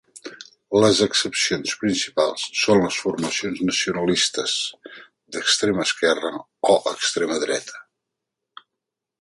[0.83, 4.55] Les excepcions principals són les formacions nacionalistes,
[5.37, 6.33] d'extrema esquerra
[6.75, 7.87] o d'extrema dreta.